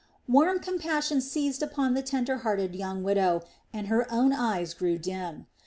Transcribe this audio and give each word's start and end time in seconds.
Warm 0.27 0.57
compassion 0.57 1.21
seized 1.21 1.61
upon 1.61 1.93
the 1.93 2.01
tender 2.01 2.37
hearted 2.39 2.73
young 2.75 3.03
widow, 3.03 3.43
and 3.71 3.85
her 3.85 4.11
own 4.11 4.33
eyes 4.33 4.73
grew 4.73 4.97
dim. 4.97 5.45